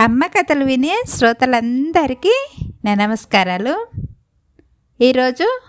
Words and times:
అమ్మ 0.00 0.26
కథలు 0.26 0.64
వినే 0.64 1.02
శ్రోతలందరికీ 1.08 2.46
నా 2.84 2.94
నమస్కారాలు. 2.94 3.86
ఈరోజు 5.00 5.60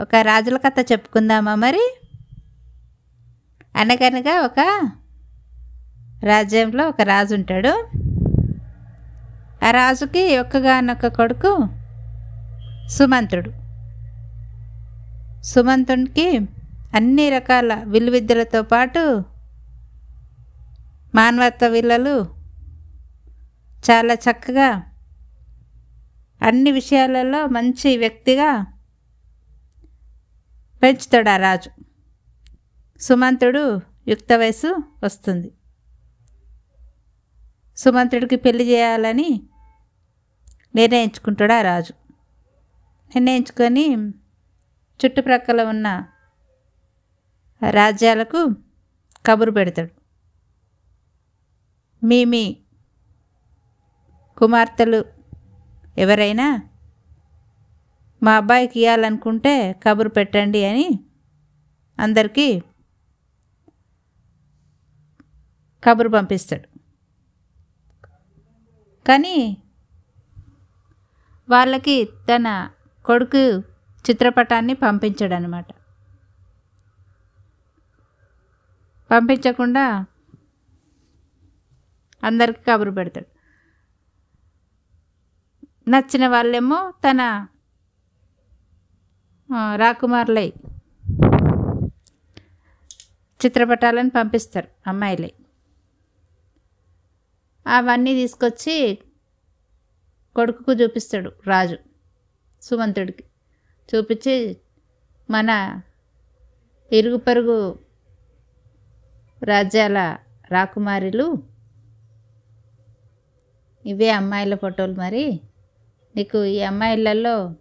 ఒక 0.00 0.14
రాజుల 0.14 0.56
కథ 0.56 0.92
చెప్పుకుందామా 0.92 1.54
మరి? 1.54 1.98
అనగనగా 3.76 4.40
ఒక 4.40 4.90
రాజ్యంలో 6.24 6.88
ఒక 6.88 7.00
రాజు 7.00 7.34
ఉంటాడు. 7.34 7.88
ఆ 9.64 9.70
రాజుకి 9.70 10.38
ఒక్కగానొక్క 10.38 11.06
కొడుకు 11.06 11.68
సుమంతుడు 12.88 13.50
సుమంతునికి 15.42 16.38
అన్ని 16.94 17.30
రకాల 17.30 17.74
విలువిద్యలతో 17.74 18.62
పాటు 18.62 19.24
మానవత్వ 21.14 21.66
విల్లలు 21.66 22.39
చాలా 23.80 24.14
చక్కగా 24.14 24.68
అన్ని 26.42 26.72
విషయాలలో 26.72 27.46
మంచి 27.46 27.96
వ్యక్తిగా 27.96 28.66
పెంచుతాడు 30.82 31.28
ఆ 31.28 31.36
రాజు. 31.36 31.70
సుమంతుడు 33.00 33.80
యుక్త 34.08 34.32
వయసు 34.32 34.82
వస్తుంది. 35.04 35.52
సుమంతుడికి 37.76 38.36
పెళ్ళి 38.36 38.70
చేయాలని 38.70 39.42
నిర్ణయించుకుంటాడు 40.74 41.52
ఆ 41.52 41.60
రాజు. 41.60 41.92
నిర్ణయించుకొని 43.14 43.96
చుట్టుప్రక్కల 45.04 45.62
ఉన్న 45.62 46.06
రాజ్యాలకు 47.70 48.54
కబురు 49.26 49.50
పెడతాడు. 49.50 50.00
మీ 52.06 52.24
మీ 52.24 52.56
కుమార్తెలు 54.40 55.00
ఎవరైనా 56.04 56.46
మా 58.22 58.32
అబ్బాయికి 58.40 58.76
ఇవ్వాలనుకుంటే 58.80 59.54
కబురు 59.84 60.10
పెట్టండి 60.16 60.60
అని 60.70 60.88
అందరికీ 61.98 62.46
కబురు 65.82 66.10
పంపిస్తాడు. 66.16 66.66
కానీ 69.08 69.36
వాళ్ళకి 71.48 71.96
తన 72.30 72.46
కొడుకు 73.04 73.42
చిత్రపటాన్ని 74.04 74.74
పంపించాడు 74.84 75.34
అనమాట 75.34 75.68
పంపించకుండా 79.10 79.84
అందరికీ 82.22 82.62
కబురు 82.68 82.92
పెడతాడు. 82.98 83.28
నచ్చిన 85.88 86.28
వాళ్ళేమో 86.28 86.92
తన 87.08 87.46
రాకుమారులై 89.76 90.52
చిత్రపటాలను 93.44 94.10
పంపిస్తారు 94.10 94.68
అమ్మాయిలై. 94.86 95.32
అవన్నీ 97.66 98.14
తీసుకొచ్చి 98.14 98.98
కొడుకుకు 100.36 100.72
చూపిస్తాడు 100.72 101.32
రాజు 101.46 101.78
సుమంతుడికి. 102.62 103.24
చూపించి 103.94 104.56
మన 105.30 105.80
ఇరుగు 106.92 107.16
పరుగు 107.16 107.78
రాజ్యాల 109.44 110.16
రాకుమారులు 110.50 111.42
ఇవే 113.86 114.10
అమ్మాయిల 114.10 114.54
ఫోటోలు 114.54 114.92
మరి. 114.92 115.40
నీకు 116.16 116.44
ఈ 116.44 116.60
అమ్మాయిలలో 116.62 117.54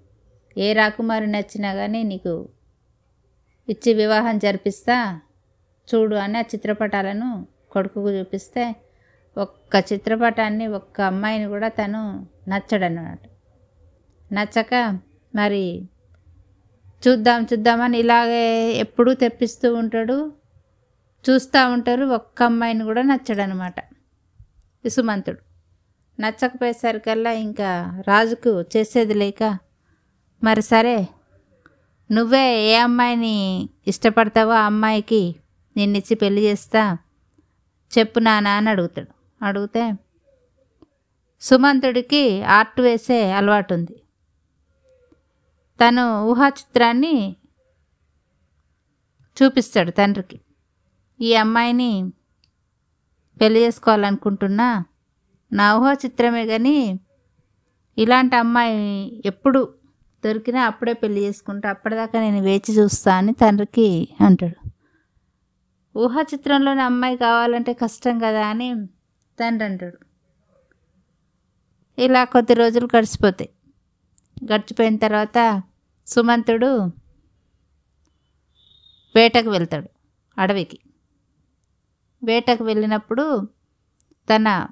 ఏ 0.58 0.74
రాకుమారి 0.74 1.28
నచ్చినా 1.28 1.74
కానీ 1.74 2.04
నీకు 2.04 2.50
ఇచ్చి 3.70 3.94
వివాహం 3.94 4.38
జరిపిస్తా 4.38 5.20
చూడు 5.88 6.16
అని 6.16 6.38
ఆ 6.38 6.42
చిత్రపటాలను 6.42 7.48
కొడుకుకు 7.72 8.10
చూపిస్తే 8.10 8.76
ఒక్క 9.38 9.76
చిత్రపటాన్ని 9.94 10.68
ఒక్క 10.68 11.02
అమ్మాయిని 11.02 11.48
కూడా 11.48 11.68
తను 11.68 12.28
నచ్చడన్నమాట. 12.48 13.20
నచ్చక 14.34 14.74
మరి 15.36 15.64
చూద్దాం 17.08 17.44
చూద్దామని 17.44 17.98
ఇలాగే 18.00 18.74
ఎప్పుడూ 18.74 19.14
తెప్పిస్తూ 19.14 19.76
ఉంటాడు. 19.76 20.32
చూస్తూ 21.26 21.72
ఉంటారు 21.72 22.06
ఒక్క 22.06 22.44
అమ్మాయిని 22.44 22.84
కూడా 22.84 23.02
నచ్చడనమాట 23.02 23.80
సుమంతుడు 24.90 25.49
నచ్చకపోయేసరికల్లా 26.20 27.32
ఇంకా 27.32 27.70
రాజుకు 28.08 28.52
చేసేది 28.62 29.14
లేక. 29.14 29.44
మరి 30.44 30.62
సరే 30.62 30.98
నువ్వే 32.12 32.46
ఏ 32.64 32.76
అమ్మాయిని 32.76 33.36
ఇష్టపడతావో 33.88 34.52
ఆ 34.52 34.66
అమ్మాయికి 34.66 35.36
నిన్నిచ్చి 35.78 36.16
పెళ్ళి 36.16 36.42
చేస్తా 36.42 36.98
చెప్పు 37.92 38.20
నాన్న 38.20 38.48
అని 38.48 38.70
అడుగుతాడు. 38.70 39.12
అడిగితే 39.42 39.84
సుమంతుడికి 41.42 42.42
ఆర్ట్ 42.42 42.82
వేసే 42.82 43.32
అలవాటు 43.32 43.74
ఉంది 43.74 43.96
తను 45.80 46.26
ఊహా 46.26 46.48
చిత్రాన్ని 46.50 47.36
చూపిస్తాడు 49.38 49.92
తండ్రికి. 49.92 50.38
ఈ 51.22 51.34
అమ్మాయిని 51.34 51.92
పెళ్ళి 53.42 53.60
చేసుకోవాలనుకుంటున్నా 53.66 54.70
నా 55.54 55.78
ఊహా 55.78 55.94
చిత్రమే 55.94 56.46
కానీ 56.46 57.00
ఇలాంటి 57.98 58.36
అమ్మాయి 58.36 59.22
ఎప్పుడు 59.26 59.74
దొరికినా 60.26 60.62
అప్పుడే 60.64 60.94
పెళ్ళి 60.94 61.22
చేసుకుంటా 61.22 61.70
అప్పటిదాకా 61.70 62.20
నేను 62.20 62.42
వేచి 62.42 62.74
చూస్తా 62.74 63.16
అని 63.16 63.34
తండ్రికి 63.34 64.10
అంటాడు. 64.22 64.70
ఊహా 65.98 66.22
చిత్రంలోని 66.22 66.82
అమ్మాయి 66.82 67.18
కావాలంటే 67.18 67.74
కష్టం 67.74 68.20
కదా 68.20 68.48
అని 68.48 68.76
తండ్రి 69.40 69.66
అంటాడు. 69.66 69.98
ఇలా 72.02 72.24
కొద్ది 72.24 72.54
రోజులు 72.54 72.88
గడిచిపోతాయి. 72.98 73.50
గడిచిపోయిన 74.54 74.98
తర్వాత 74.98 75.64
సుమంతుడు 76.08 76.92
వేటకు 79.16 79.50
వెళ్తాడు 79.50 79.90
అడవికి. 80.38 80.80
వేటకు 82.24 82.64
వెళ్ళినప్పుడు 82.64 83.48
తన 84.36 84.68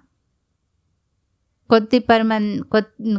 కొద్ది 1.70 2.00
పరిమన్ 2.00 2.50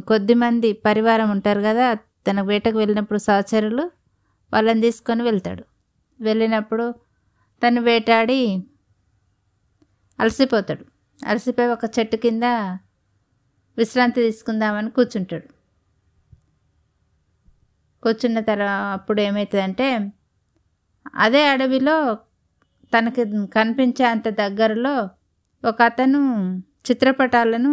కొద్ది 0.08 0.34
మంది 0.34 0.72
పరివారం 0.86 1.30
ఉంటారు 1.30 1.60
కదా 1.60 1.86
తన 2.26 2.40
వేటకు 2.40 2.76
వెళ్ళినప్పుడు 2.78 3.18
సహచరులు 3.18 3.84
వాళ్ళని 4.52 4.80
తీసుకొని 4.80 5.22
వెళ్తాడు. 5.22 5.64
వెళ్ళినప్పుడు 6.20 6.94
తను 7.62 7.80
వేటాడి 7.80 8.40
అలసిపోతాడు. 10.18 10.84
అలసిపోయి 11.26 11.68
ఒక 11.68 11.84
చెట్టు 11.96 12.16
కింద 12.16 12.42
విశ్రాంతి 13.78 14.20
తీసుకుందామని 14.22 14.90
కూర్చుంటాడు. 14.90 15.48
కూర్చున్న 18.02 18.40
తర్వాత 18.40 18.92
అప్పుడు 18.92 19.20
ఏమవుతుందంటే 19.20 19.88
అదే 21.14 21.42
అడవిలో 21.48 21.96
తనకి 22.92 23.22
కనిపించే 23.54 24.04
అంత 24.04 24.28
దగ్గరలో 24.28 24.94
ఒక 25.64 25.82
అతను 25.82 26.20
చిత్రపటాలను 26.90 27.72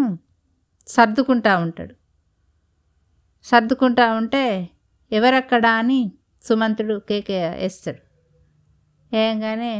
సర్దుకుంటా 0.87 1.57
ఉంటాడు. 1.57 1.93
సర్దుకుంటా 3.45 4.05
ఉంటే 4.13 4.69
ఎవరక్కడా 5.11 5.71
అని 5.71 5.99
సుమంతుడు 6.41 6.95
కేకే 7.09 7.39
వేస్తాడు 7.61 8.01
వేయంగానే 9.11 9.73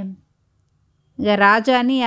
ఇక 1.20 1.28
రాజు 1.28 1.72
అని 1.72 1.98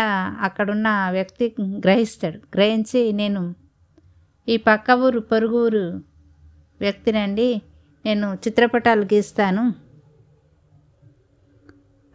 అక్కడున్న 0.46 0.88
వ్యక్తి 1.10 1.46
గ్రహిస్తాడు. 1.60 2.38
గ్రహించి 2.54 3.12
నేను 3.12 3.42
ఈ 4.48 4.56
పక్క 4.56 4.90
ఊరు 4.90 5.20
పొరుగు 5.20 5.58
ఊరు 5.66 5.84
వ్యక్తినండి 6.80 7.48
నేను 8.04 8.26
చిత్రపటాలు 8.34 9.04
గీస్తాను. 9.14 9.64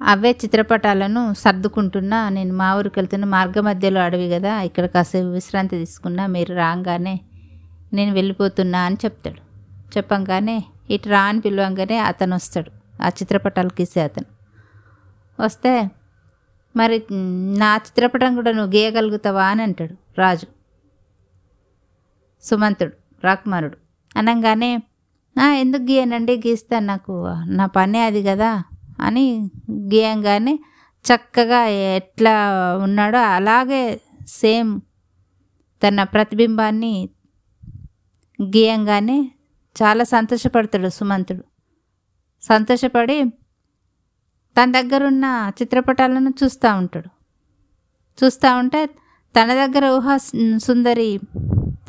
అవే 0.04 0.32
చిత్రపటాలను 0.32 1.34
సర్దుకుంటున్నా 1.34 2.30
నేను 2.30 2.54
మా 2.54 2.70
ఊరికి 2.78 3.00
వెళ్తున్న 3.00 3.26
మార్గ 3.26 3.60
మధ్యలో 3.60 4.00
అడవి 4.02 4.30
కదా 4.30 4.62
ఇక్కడ 4.62 4.86
కాసేపు 4.86 5.28
విశ్రాంతి 5.28 5.76
తీసుకున్నా 5.78 6.28
మీరు 6.28 6.54
రాగానే 6.56 7.16
నేను 7.94 8.12
వెళ్ళిపోతున్నా 8.14 8.80
అని 8.80 8.98
చెప్తాడు. 9.06 9.42
చెప్పంగానే 9.98 10.58
ఇటు 10.90 11.10
రా 11.10 11.22
అని 11.22 11.40
పిలవంగానే 11.42 11.98
అతను 11.98 12.36
వస్తాడు 12.36 12.72
ఆ 13.04 13.08
చిత్రపటాలు 13.10 13.68
గీసే 13.68 14.02
అతను. 14.02 14.28
వస్తే 15.40 15.74
మరి 16.76 16.98
నా 17.58 17.76
చిత్రపటం 17.76 18.36
కూడా 18.36 18.52
నువ్వు 18.52 18.72
గీయగలుగుతావా 18.76 19.46
అని 19.46 19.62
అంటాడు 19.62 19.96
రాజు. 20.20 20.48
సుమంతుడు 22.44 22.94
రాకుమారుడు. 23.24 23.78
అనగానే 24.16 24.72
ఎందుకు 25.60 25.82
గీయనండి? 25.82 26.38
గీస్తాను 26.38 26.86
నాకు. 26.86 27.14
నా 27.48 27.66
పనే 27.66 28.02
అది 28.06 28.24
కదా 28.24 28.50
అని 29.04 29.26
గీయంగానే 29.94 30.54
చక్కగా 31.06 31.62
ఎట్లా 31.96 32.36
ఉన్నాడో 32.86 33.22
అలాగే 33.38 33.84
సేమ్ 34.34 34.72
తన 35.82 36.04
ప్రతిబింబాన్ని 36.14 36.94
గీయంగానే 38.40 39.18
చాలా 39.76 40.04
సంతోషపడతాడు 40.04 40.90
సుమంతుడు. 40.90 41.44
సంతోషపడి 42.44 43.18
తన 44.56 44.68
దగ్గరున్న 44.72 45.26
చిత్రపటాలను 45.62 46.32
చూస్తూ 46.40 46.70
ఉంటాడు. 46.78 47.10
చూస్తూ 48.18 48.50
ఉంటే 48.58 48.82
తన 49.36 49.50
దగ్గర 49.54 49.86
ఊహా 49.98 50.16
సుందరి 50.58 51.10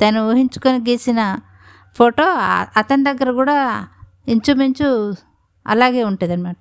తను 0.01 0.19
ఊహించుకొని 0.29 0.79
గీసిన 0.87 1.21
ఫోటో 1.95 2.25
అతని 2.77 3.03
దగ్గర 3.03 3.29
కూడా 3.31 3.57
ఇంచుమించు 4.27 4.89
అలాగే 5.65 6.01
ఉంటుంది 6.03 6.33
అనమాట 6.33 6.57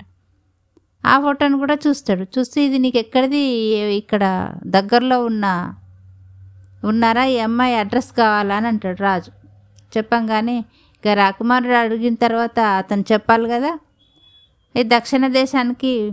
ఆ 1.07 1.21
ఫోటోని 1.21 1.59
కూడా 1.59 1.79
చూస్తాడు. 1.89 2.27
చూస్తే 2.39 2.65
ఇది 2.65 2.79
నీకు 2.79 2.99
ఎక్కడిది? 2.99 3.39
ఇక్కడ 4.01 4.55
దగ్గరలో 4.67 5.25
ఉన్న 5.25 5.75
ఉన్నారా? 6.85 7.25
ఈ 7.25 7.39
అమ్మాయి 7.39 7.75
అడ్రస్ 7.75 8.13
కావాలా 8.13 8.57
అని 8.57 8.67
అంటాడు 8.67 9.03
రాజు. 9.03 9.31
చెప్పంగానే 9.97 10.59
ఇక 10.95 11.09
రాకుమారుడు 11.09 11.75
అడిగిన 11.75 12.15
తర్వాత 12.15 12.61
అతను 12.61 13.05
చెప్పాలి 13.13 13.49
కదా? 13.49 13.79
ఈ 14.77 14.83
దక్షిణ 14.83 15.27
దేశానికి 15.27 16.13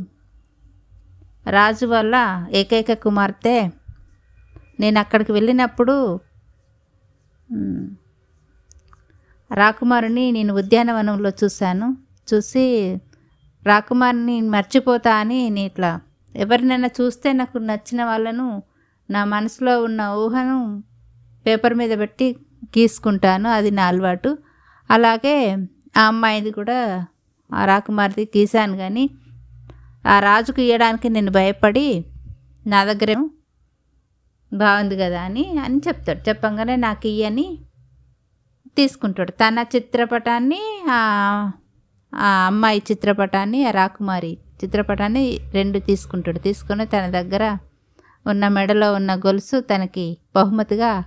రాజు 1.50 1.86
వల్ల 1.86 2.46
ఏకైక 2.52 2.94
కుమార్తె. 2.94 3.70
నేను 4.80 5.00
అక్కడికి 5.00 5.32
వెళ్ళినప్పుడు 5.32 6.20
రాకుమారుని 9.54 10.32
నేను 10.32 10.54
ఉద్యానవనంలో 10.54 11.32
చూశాను. 11.44 11.98
చూసి 12.34 12.98
రాకుమారిని 13.66 14.42
మర్చిపోతా 14.42 15.16
అని 15.16 15.50
నేను 15.50 15.66
ఇట్లా 15.66 16.02
ఎవరినైనా 16.36 16.90
చూస్తే 17.02 17.34
నాకు 17.34 17.58
నచ్చిన 17.58 18.04
వాళ్ళను 18.04 18.64
నా 19.10 19.26
మనసులో 19.26 19.84
ఉన్న 19.84 20.02
ఊహను 20.02 20.84
పేపర్ 21.46 21.74
మీద 21.74 22.00
పెట్టి 22.00 22.36
గీసుకుంటాను. 22.64 23.50
అది 23.50 23.72
నా 23.72 23.86
అలవాటు. 23.86 24.38
అలాగే 24.92 25.58
ఆ 25.98 26.02
అమ్మాయిది 26.02 26.52
కూడా 26.52 27.06
ఆ 27.54 27.66
రాకుమారిది 27.66 28.40
గీశాను 28.40 28.78
కానీ 28.78 29.10
ఆ 30.08 30.20
రాజుకు 30.20 30.62
ఇవ్వడానికి 30.62 31.10
నేను 31.10 31.32
భయపడి 31.32 32.06
నా 32.68 32.84
దగ్గర 32.84 33.30
బాగుంది 34.54 34.98
కదా 34.98 35.22
అని 35.22 35.58
అని 35.60 35.82
చెప్తాడు. 35.88 36.30
చెప్పంగానే 36.30 36.76
నాకు 36.76 37.08
ఇయ్యని 37.08 37.58
తీసుకుంటాడు. 38.78 39.32
తన 39.32 39.66
చిత్రపటాన్ని 39.76 40.62
ఆ 42.14 42.30
అమ్మాయి 42.46 42.84
చిత్రపటాన్ని 42.92 43.66
ఆ 43.66 43.72
రాకుమారి 43.72 44.38
చిత్రపటాన్ని 44.64 45.40
రెండు 45.54 45.80
తీసుకుంటాడు. 45.80 46.40
తీసుకొని 46.40 46.86
తన 46.86 47.10
దగ్గర 47.10 47.58
ఉన్న 48.28 48.48
మెడలో 48.48 48.94
ఉన్న 48.94 49.16
గొలుసు 49.16 49.60
తనకి 49.60 50.18
బహుమతిగా 50.36 51.04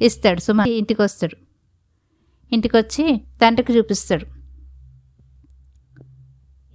ఇస్తాడు. 0.00 0.40
సుమ 0.40 0.64
ఇంటికి 0.68 1.02
వస్తాడు 1.02 1.36
ఇంటికి 2.52 2.76
వచ్చి 2.76 3.20
తండ్రికి 3.42 3.72
చూపిస్తాడు. 3.72 4.26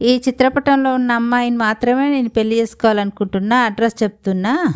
ఈ 0.02 0.22
చిత్రపటంలో 0.28 0.94
ఉన్న 0.94 1.12
అమ్మాయిని 1.12 1.58
మాత్రమే 1.58 2.10
నేను 2.10 2.30
పెళ్ళి 2.30 2.60
చేసుకోవాలనుకుంటున్నా 2.60 3.58
అడ్రస్ 3.60 4.04
చెప్తున్నా. 4.04 4.74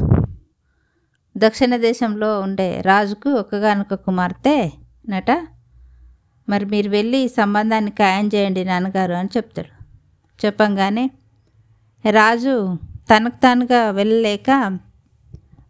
దక్షిణ 1.37 1.75
దేశంలో 1.75 2.39
ఉండే 2.39 2.81
రాజుకు 2.85 3.29
ఒక్కగానొక 3.29 3.93
కుమార్తె 3.93 4.71
నట 5.09 5.31
మరి 6.49 6.65
మీరు 6.65 6.89
వెళ్ళి 6.89 7.17
ఈ 7.17 7.27
సంబంధాన్ని 7.27 7.91
ఖాయం 7.91 8.27
చేయండి 8.35 8.63
నాన్నగారు 8.65 9.13
అని 9.13 9.29
చెప్తాడు. 9.37 9.71
చెప్పంగానే 10.45 11.09
రాజు 12.11 12.77
తనకు 13.11 13.37
తానుగా 13.43 13.91
వెళ్ళలేక 13.91 14.79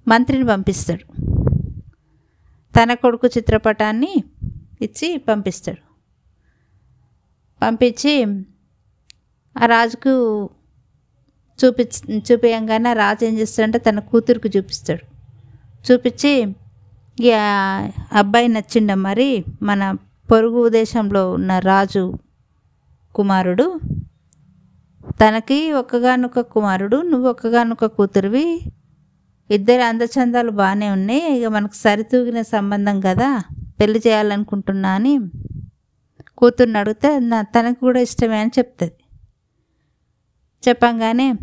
మంత్రిని 0.07 0.45
పంపిస్తాడు. 0.45 1.05
తన 2.73 2.93
కొడుకు 2.93 3.27
చిత్రపటాన్ని 3.27 4.23
ఇచ్చి 4.81 5.17
పంపిస్తాడు. 5.17 5.81
పంపించి 7.61 8.13
ఆ 9.55 9.65
రాజుకు 9.65 10.13
చూపి 11.59 11.83
చూపించగానే 12.15 12.93
రాజు 12.93 13.25
ఏం 13.25 13.37
చేస్తాడంటే 13.37 13.79
తన 13.79 13.99
కూతురుకు 13.99 14.49
చూపిస్తాడు. 14.57 15.05
చూపించి 15.87 16.33
అబ్బాయి 18.13 18.47
నచ్చిండ 18.47 18.93
మరి 18.93 19.29
మన 19.61 19.81
పొరుగు 20.31 20.69
దేశంలో 20.69 21.31
ఉన్న 21.31 21.59
రాజు 21.59 22.13
కుమారుడు. 23.15 23.79
తనకి 25.09 25.71
ఒక్కగానొక్క 25.71 26.39
కుమారుడు 26.39 27.01
నువ్వు 27.01 27.29
ఒక్కగానొక్క 27.29 27.85
కూతురువి. 27.85 28.61
ఇద్దరు 29.51 29.81
అందచందాలు 29.81 30.51
బాగానే 30.51 30.89
ఉన్నాయి. 30.89 31.39
ఇక 31.39 31.47
మనకు 31.47 31.75
సరితూగిన 31.75 32.41
సంబంధం 32.41 33.01
కదా. 33.01 33.43
పెళ్ళి 33.79 33.99
చేయాలనుకుంటున్నా 34.07 34.89
అని 34.89 35.19
కూతుర్ని 36.37 36.77
అడిగితే 36.77 37.19
నా 37.19 37.41
తనకు 37.41 37.79
కూడా 37.79 37.99
ఇష్టమే 37.99 38.37
అని 38.37 38.51
చెప్తుంది. 38.59 38.93
చెప్పంగానే 40.67 41.33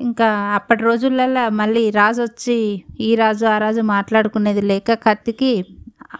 ఇంకా 0.00 0.28
అప్పటి 0.56 0.82
రోజులలో 0.82 1.42
మళ్ళీ 1.50 1.90
రాజు 1.90 2.20
వచ్చి 2.22 2.56
ఈ 3.00 3.14
రాజు 3.14 3.44
ఆ 3.46 3.58
రాజు 3.58 3.80
మాట్లాడుకునేది 3.80 4.62
లేక 4.62 4.94
కత్తికి 5.06 5.50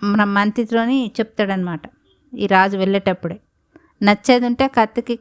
మన 0.05 0.25
మంత్రితోని 0.25 0.99
చెప్తాడనమాట 1.19 1.83
ఈ 2.33 2.47
రాజు 2.47 2.77
వెళ్ళేటప్పుడే. 2.77 3.37
నచ్చేది 4.03 4.47
ఉంటే 4.47 4.67
కత్తికి 4.69 5.15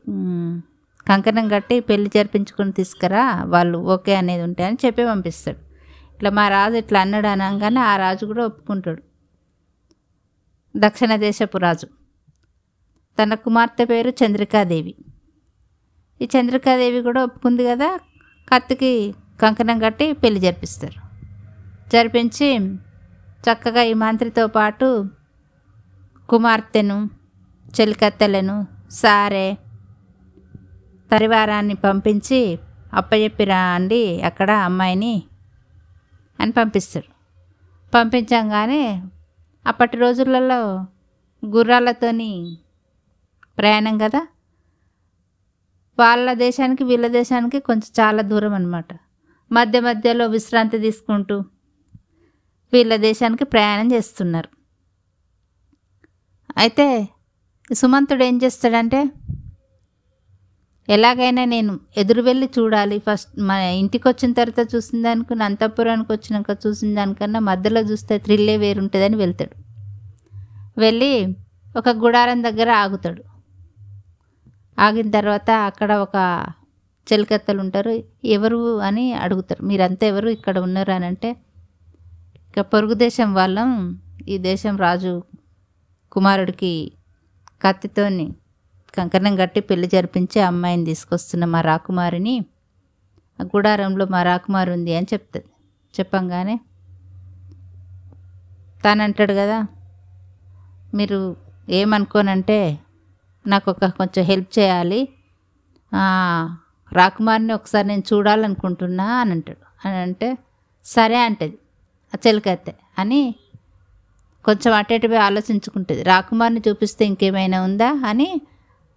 కంకణం 1.10 1.46
కట్టి 1.48 1.80
పెళ్ళి 1.80 2.10
జరిపించుకొని 2.16 2.72
తీసుకురా 2.72 3.24
వాళ్ళు 3.46 3.78
ఓకే 3.94 4.14
అనేది 4.16 4.44
ఉంటే 4.44 4.64
అని 4.64 4.78
చెప్పి 4.86 5.04
పంపిస్తాడు. 5.06 5.60
ఇట్లా 6.16 6.30
మా 6.30 6.46
రాజు 6.50 6.76
ఇట్లా 6.76 7.00
అన్నాడు 7.02 7.28
అనగానే 7.28 7.82
ఆ 7.82 7.94
రాజు 7.98 8.24
కూడా 8.26 8.44
ఒప్పుకుంటాడు. 8.46 9.02
దక్షిణ 10.76 11.16
దేశపు 11.16 11.58
రాజు. 11.58 11.88
తన 13.18 13.34
కుమార్తె 13.46 13.86
పేరు 13.86 14.12
చంద్రికాదేవి. 14.24 14.94
ఈ 16.22 16.28
చంద్రికాదేవి 16.36 17.00
కూడా 17.02 17.20
ఒప్పుకుంది 17.24 17.64
కదా 17.66 17.90
కత్తికి 18.54 19.14
కంకణం 19.42 19.80
కట్టి 19.80 20.14
పెళ్ళి 20.14 20.40
జరిపిస్తారు. 20.40 21.00
జరిపించి 21.90 22.60
చక్కగా 23.44 23.82
ఈ 23.82 23.94
మంత్రితో 23.94 24.48
పాటు 24.48 25.10
కుమార్తెను 26.30 27.10
చెలికత్తెలను 27.82 28.68
సారే 28.92 29.58
పరివారాన్ని 31.12 31.74
పంపించి 31.74 32.60
అప్పచెప్పిరా 32.94 33.58
అండి 33.58 34.22
అక్కడ 34.22 34.52
అమ్మాయిని 34.52 35.24
అని 36.40 36.52
పంపిస్తాడు 36.52 37.10
పంపించంగానే 37.94 39.02
అప్పటి 39.68 39.98
రోజులలో 39.98 40.60
గుర్రాలతోని 41.46 42.58
ప్రయాణం 43.58 43.98
కదా? 43.98 44.22
వాళ్ళ 46.00 46.34
దేశానికి 46.34 46.84
వీళ్ళ 46.84 47.08
దేశానికి 47.08 47.60
కొంచెం 47.60 47.90
చాలా 48.00 48.22
దూరం 48.22 48.54
అనమాట 48.54 48.90
మధ్య 49.52 49.80
మధ్యలో 49.80 50.28
విశ్రాంతి 50.28 50.78
తీసుకుంటూ 50.80 51.38
వీళ్ళ 52.74 52.96
దేశానికి 52.96 53.44
ప్రయాణం 53.44 53.92
చేస్తున్నారు. 53.92 54.50
అయితే 56.58 56.86
సుమంతుడు 57.80 58.24
ఏం 58.24 58.36
చేస్తాడంటే 58.44 59.00
ఎలాగైనా 60.88 61.46
నేను 61.46 61.80
ఎదురు 61.98 62.22
వెళ్ళి 62.22 62.50
చూడాలి. 62.58 63.00
ఫస్ట్ 63.00 63.32
మా 63.40 63.56
ఇంటికి 63.82 64.08
వచ్చిన 64.08 64.32
తర్వాత 64.34 64.76
చూసిన 64.76 65.02
దానికి 65.02 65.44
అంతఃపురానికి 65.44 66.12
వచ్చినాక 66.12 66.58
చూసిన 66.68 66.96
దానికన్నా 66.96 67.40
మధ్యలో 67.40 67.82
చూస్తే 67.82 68.18
థ్రిల్లే 68.18 68.58
వేరుంటుందని 68.58 69.16
వెళ్తాడు. 69.16 69.56
వెళ్ళి 70.78 71.12
ఒక 71.78 71.90
గుడారం 72.04 72.40
దగ్గర 72.44 72.70
ఆగుతాడు. 72.84 73.22
ఆగిన 74.80 75.08
తర్వాత 75.12 75.50
అక్కడ 75.70 75.92
ఒక 75.98 76.18
చెలికత్తలు 77.08 77.60
ఉంటారు. 77.62 77.94
ఎవరు 78.30 78.60
అని 78.80 79.06
అడుగుతారు. 79.14 79.62
మీరంతా 79.66 80.06
ఎవరు 80.08 80.30
ఇక్కడ 80.30 80.58
ఉన్నారు 80.60 80.92
అని 80.92 81.06
అంటే 81.06 81.30
ఇక 82.50 82.62
పొరుగు 82.74 82.96
దేశం 82.98 83.30
వాళ్ళం 83.34 83.72
ఈ 84.28 84.38
దేశం 84.42 84.76
రాజు 84.78 85.14
కుమారుడికి 86.12 86.72
కత్తితోని 87.64 88.28
కంకణం 88.94 89.34
కట్టి 89.36 89.62
పెళ్ళి 89.62 89.88
జరిపించి 89.88 90.40
అమ్మాయిని 90.42 90.86
తీసుకొస్తున్న 90.86 91.46
మా 91.46 91.60
రాకుమారిని 91.62 92.36
ఆ 93.40 93.44
గుడారంలో 93.54 94.06
మా 94.06 94.22
రాకుమారి 94.24 94.72
ఉంది 94.72 94.94
అని 94.96 95.08
చెప్తుంది 95.14 95.50
చెప్పంగానే 95.94 96.56
తాను 98.84 99.02
అంటాడు 99.04 99.34
కదా 99.34 99.58
మీరు 100.94 101.20
ఏమనుకోనంటే 101.70 102.60
నాకు 103.48 103.72
ఒక 103.72 103.86
కొంచెం 103.86 104.26
హెల్ప్ 104.26 104.60
చేయాలి. 104.60 105.10
రాకుమారిని 106.94 107.54
ఒకసారి 107.54 107.88
నేను 107.88 108.04
చూడాలనుకుంటున్నా 108.14 109.16
అని 109.16 109.32
అంటాడు. 109.32 109.88
అని 109.88 109.98
అంటే 109.98 110.38
సరే 110.86 111.18
అంటది. 111.18 111.58
ఆ 112.16 112.18
చెలికత్తె 112.28 112.74
అని 113.00 113.36
కొంచెం 114.46 114.74
అటు 114.74 115.16
ఆలోచించుకుంటుంది. 115.16 116.04
రాకుమారిని 116.04 116.62
చూపిస్తే 116.68 117.06
ఇంకేమైనా 117.06 117.64
ఉందా 117.64 117.92
అని 118.06 118.42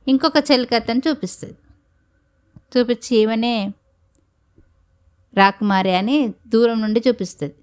ఇంకొక 0.09 0.33
చెలికత్తెని 0.53 1.03
చూపిస్తుంది. 1.09 1.55
చూపించి 2.79 3.17
ఈమెనే 3.17 3.75
రాకుమారి 5.35 5.95
అని 5.95 6.35
దూరం 6.47 6.81
నుండి 6.81 7.03
చూపిస్తుంది. 7.09 7.55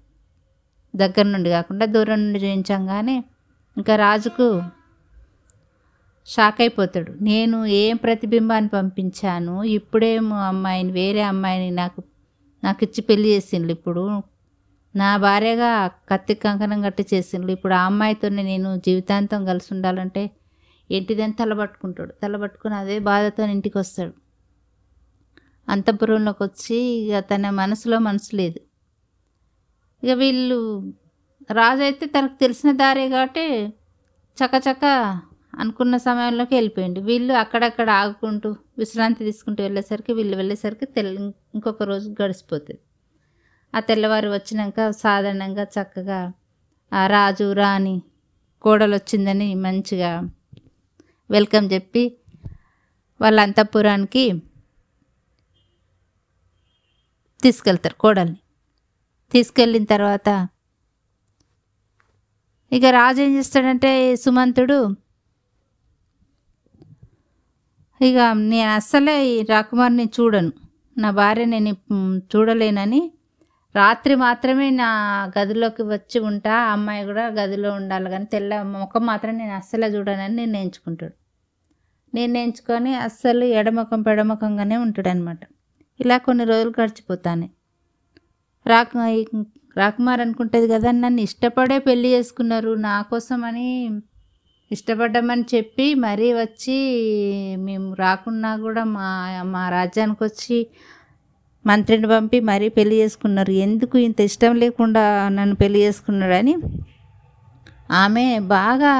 దగ్గర 0.96 1.22
నుండి 1.22 1.50
కాకుండా 1.50 1.86
దూరం 1.86 2.24
నుండి 2.24 2.38
చూపించంగానే 2.38 3.24
ఇంకా 3.76 3.96
రాజుకు 3.96 4.62
షాక్ 6.28 6.58
అయిపోతాడు 6.60 7.12
నేను 7.20 7.58
ఏం 7.66 7.96
ప్రతిబింబాన్ని 7.96 8.68
పంపించాను? 8.68 9.54
ఇప్పుడేమో 9.76 10.36
అమ్మాయిని 10.50 10.92
వేరే 10.92 11.22
అమ్మాయిని 11.22 11.70
నాకు 11.70 12.00
నాకు 12.62 12.80
ఇచ్చి 12.84 13.00
పెళ్ళి 13.02 13.28
చేసిండ్రు 13.34 13.72
ఇప్పుడు. 13.78 14.04
నా 14.94 15.10
భార్యగా 15.16 15.70
కత్తి 16.10 16.34
కంకణం 16.34 16.86
గట్టి 16.86 17.04
చేసిండ్రు 17.12 17.52
ఇప్పుడు 17.56 17.74
ఆ 17.74 17.82
అమ్మాయితోనే 17.84 18.42
నేను 18.42 18.70
జీవితాంతం 18.76 19.40
కలిసి 19.46 19.68
ఉండాలంటే 19.74 20.22
ఏంటిదని 20.90 21.32
తలబట్టుకుంటాడు. 21.32 22.12
తలబట్టుకుని 22.22 22.74
అదే 22.74 22.96
బాధతో 23.10 23.42
ఇంటికి 23.56 23.78
వస్తాడు 23.78 24.14
అంతఃపురంలోకి 25.68 26.42
వచ్చి 26.42 26.78
ఇక 27.00 27.18
తన 27.30 27.50
మనసులో 27.62 27.98
మనసు 27.98 28.30
లేదు. 28.36 28.60
ఇక 30.02 30.12
వీళ్ళు 30.18 30.58
రాజు 31.50 31.82
అయితే 31.82 32.06
తనకు 32.06 32.36
తెలిసిన 32.40 32.70
దారే 32.72 33.08
కాబట్టి 33.08 33.46
చకచక 34.38 34.84
అనుకున్న 35.52 35.96
సమయంలోకి 35.96 36.54
వెళ్ళిపోయింది 36.54 37.00
వీళ్ళు 37.00 37.32
అక్కడక్కడ 37.34 37.90
ఆగుకుంటూ 37.90 38.56
విశ్రాంతి 38.78 39.24
తీసుకుంటూ 39.24 39.62
వెళ్ళేసరికి 39.62 40.12
వీళ్ళు 40.12 40.36
వెళ్ళేసరికి 40.36 40.86
తెల్ల 40.86 41.32
ఇంకొక 41.54 41.82
రోజు 41.82 42.08
గడిచిపోతుంది 42.22 42.80
ఆ 43.74 43.80
తెల్లవారు 43.80 44.28
వచ్చినాక 44.28 44.90
సాధారణంగా 44.90 45.62
చక్కగా 45.62 46.20
ఆ 46.92 47.06
రాజు 47.06 47.52
రాణి 47.52 48.02
కోడలు 48.64 48.94
వచ్చిందని 48.94 49.54
మంచిగా 49.54 50.12
వెల్కమ్ 51.30 51.72
చెప్పి 51.72 52.16
వాళ్ళ 53.20 53.40
అంతఃపురానికి 53.40 54.24
తీసుకెళ్తారు 57.42 57.94
కోడల్ని. 57.94 58.38
తీసుకెళ్ళిన 59.32 59.84
తర్వాత 59.84 60.48
ఇక 62.72 62.84
రాజు 62.84 63.20
ఏం 63.20 63.36
చేస్తాడంటే 63.36 64.16
సుమంతుడు 64.16 64.96
ఇక 68.00 68.18
నేను 68.50 68.70
అస్సలే 68.70 69.14
ఈ 69.26 69.34
రాకుమార్ని 69.42 70.04
చూడను. 70.16 70.52
నా 70.96 71.08
భార్య 71.10 71.44
నేను 71.44 71.72
చూడలేనని 72.32 73.00
రాత్రి 73.74 74.14
మాత్రమే 74.16 74.68
నా 74.78 74.88
గదిలోకి 75.36 75.82
వచ్చి 75.90 76.18
ఉంటా 76.20 76.54
ఆ 76.60 76.70
అమ్మాయి 76.72 77.02
కూడా 77.04 77.24
గదిలో 77.38 77.70
ఉండాలి 77.72 78.08
కానీ 78.10 78.26
తెల్ల 78.32 78.62
ముఖం 78.72 79.02
మాత్రం 79.06 79.34
నేను 79.36 79.54
అస్సలే 79.54 79.88
చూడనని 79.96 80.36
నిర్ణయించుకుంటాడు 80.36 81.14
నిర్ణయించుకొని 82.12 82.92
అస్సలు 83.06 83.46
ఎడముఖం 83.58 84.00
పెడముఖంగానే 84.02 84.76
ఉంటాడు 84.86 85.08
అనమాట 85.08 85.42
ఇలా 86.00 86.16
కొన్ని 86.18 86.44
రోజులు 86.44 86.72
గడిచిపోతాను. 86.80 87.46
రాకు 88.66 88.96
రాకుమార్ 89.76 90.20
అనుకుంటుంది 90.20 90.66
కదా 90.68 90.90
నన్ను 90.96 91.20
ఇష్టపడే 91.20 91.78
పెళ్ళి 91.78 92.08
చేసుకున్నారు 92.14 92.70
నా 92.80 92.94
కోసమని 93.10 93.68
ఇష్టపడ్డామని 94.70 95.44
చెప్పి 95.54 95.86
మరీ 96.04 96.28
వచ్చి 96.32 96.76
మేము 97.58 97.88
రాకున్నా 97.94 98.50
కూడా 98.56 98.82
మా 98.96 99.08
మా 99.54 99.62
రాజ్యానికి 99.68 100.22
వచ్చి 100.24 100.58
మంత్రిని 101.64 102.06
పంపి 102.06 102.38
మరీ 102.40 102.68
పెళ్ళి 102.68 102.96
చేసుకున్నారు. 103.02 103.52
ఎందుకు 103.64 103.96
ఇంత 103.98 104.20
ఇష్టం 104.20 104.52
లేకుండా 104.54 105.02
నన్ను 105.28 105.56
పెళ్ళి 105.56 105.80
చేసుకున్నాడని 105.82 106.54
ఆమె 108.02 108.24
బాగా 108.38 108.92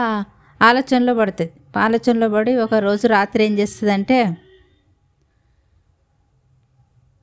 ఆలోచనలో 0.60 1.12
పడుతుంది. 1.14 1.52
ఆలోచనలో 1.76 2.28
పడి 2.28 2.52
ఒకరోజు 2.56 3.06
రాత్రి 3.06 3.40
ఏం 3.44 3.54
చేస్తుందంటే 3.58 4.18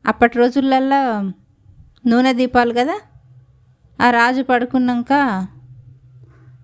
అప్పటి 0.06 0.36
రోజులల్లో 0.38 1.02
నూనె 2.08 2.32
దీపాలు 2.34 2.74
కదా 2.74 2.96
ఆ 4.00 4.08
రాజు 4.12 4.42
పడుకున్నాక 4.44 5.14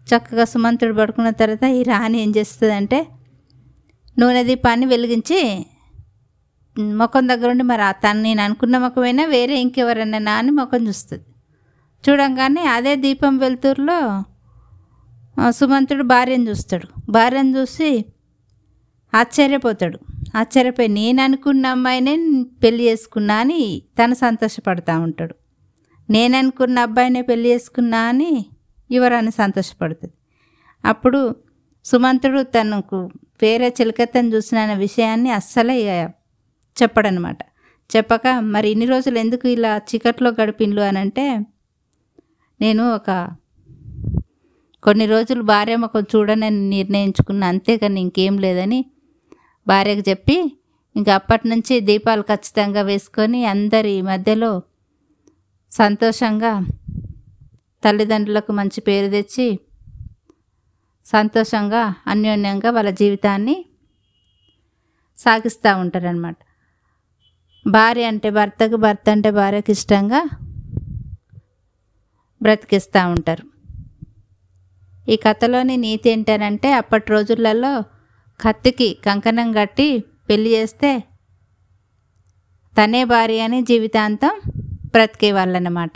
చక్కగా 0.08 0.44
సుమంతుడు 0.44 0.94
పడుకున్న 0.94 1.30
తర్వాత 1.30 1.64
ఈ 1.64 1.84
రాణి 1.84 2.22
ఏం 2.22 2.34
చేస్తుందంటే 2.38 3.08
నూనె 4.20 4.44
దీపాన్ని 4.44 4.86
వెలిగించి 4.86 5.66
ముఖం 6.80 7.30
దగ్గర 7.30 7.50
ఉండి 7.50 7.64
మరి 7.64 7.82
తను 8.08 8.22
నేను 8.22 8.42
అనుకున్న 8.42 8.78
ముఖమైనా 8.78 9.26
వేరే 9.26 9.60
ఇంకెవరన్నా 9.60 10.18
నా 10.18 10.34
అని 10.34 10.52
ముఖం 10.52 10.88
చూస్తుంది. 10.88 11.24
చూడంగానే 12.04 12.62
అదే 12.62 12.96
దీపం 12.96 13.38
వెలుతురులో 13.38 14.24
సుమంతుడు 15.50 16.04
భార్యను 16.04 16.50
చూస్తాడు. 16.50 16.88
భార్యను 17.12 17.58
చూసి 17.58 18.06
ఆశ్చర్యపోతాడు. 19.14 20.00
ఆశ్చర్యపోయి 20.38 20.88
నేను 20.88 21.22
అనుకున్న 21.22 21.66
అమ్మాయినే 21.66 22.16
పెళ్ళి 22.64 22.84
చేసుకున్నా 22.84 23.36
అని 23.36 23.82
తను 24.00 24.14
సంతోషపడతా 24.14 25.00
ఉంటాడు. 25.00 25.36
నేను 26.10 26.38
అనుకున్న 26.38 26.80
అబ్బాయినే 26.80 27.22
పెళ్ళి 27.22 27.50
చేసుకున్నా 27.50 27.98
అని 27.98 28.46
యువరాణి 28.90 29.32
సంతోషపడుతుంది. 29.32 30.14
అప్పుడు 30.84 31.20
సుమంతుడు 31.86 32.42
తనకు 32.56 33.00
వేరే 33.42 33.68
చిలకత్తను 33.70 34.30
చూసిన 34.36 34.74
విషయాన్ని 34.74 35.32
అస్సలే 35.32 35.78
చెప్పడనమాట. 36.78 37.40
చెప్పక 37.90 38.28
మరి 38.28 38.68
ఇన్ని 38.72 38.86
రోజులు 38.86 39.18
ఎందుకు 39.20 39.48
ఇలా 39.48 39.72
చీకట్లో 39.90 40.30
గడిపిండ్లు 40.32 40.82
అని 40.82 40.98
అంటే 40.98 41.26
నేను 42.60 42.84
ఒక 42.94 43.10
కొన్ని 44.84 45.06
రోజులు 45.06 45.42
భార్య 45.44 45.76
ముఖం 45.76 46.04
చూడనని 46.16 46.66
నిర్ణయించుకున్న 46.70 47.44
అంతేగాని 47.44 48.00
ఇంకేం 48.02 48.38
లేదని 48.38 48.80
భార్యకు 49.68 50.04
చెప్పి 50.10 50.38
ఇంకా 50.96 51.12
అప్పటి 51.16 51.50
నుంచి 51.50 51.80
దీపాలు 51.80 52.22
ఖచ్చితంగా 52.22 52.82
వేసుకొని 52.82 53.46
అందరి 53.46 54.02
మధ్యలో 54.02 54.62
సంతోషంగా 55.72 56.54
తల్లిదండ్రులకు 57.84 58.52
మంచి 58.52 58.82
పేరు 58.82 59.10
తెచ్చి 59.12 59.60
సంతోషంగా 61.06 61.96
అన్యోన్యంగా 62.08 62.70
వాళ్ళ 62.70 62.90
జీవితాన్ని 62.90 63.66
సాగిస్తూ 65.18 65.78
ఉంటారనమాట 65.78 66.36
భార్య 67.68 68.06
అంటే 68.06 68.30
భర్తకు 68.30 68.76
భర్త 68.76 69.10
అంటే 69.10 69.32
భార్యకి 69.32 69.72
ఇష్టంగా 69.72 70.22
బ్రతికిస్తూ 72.42 73.10
ఉంటారు. 73.10 73.44
ఈ 75.10 75.16
కథలోని 75.16 75.78
నీతి 75.78 76.10
ఏంటనంటే 76.10 76.72
అప్పటి 76.72 77.12
రోజులలో 77.12 77.82
కత్తికి 78.40 78.98
కంకణం 79.06 79.52
కట్టి 79.52 80.00
పెళ్ళి 80.30 80.50
చేస్తే 80.54 80.92
తనే 82.78 83.04
భార్య 83.04 83.40
అని 83.40 83.62
జీవితాంతం 83.62 84.42
బ్రతికేవాళ్ళన్నమాట 84.94 85.92